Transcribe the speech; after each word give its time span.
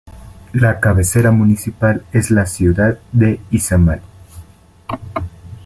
La 0.53 0.79
cabecera 0.79 1.29
municipal 1.29 2.03
es 2.11 2.31
la 2.31 2.47
ciudad 2.47 2.97
de 3.11 3.39
Izamal. 3.51 4.01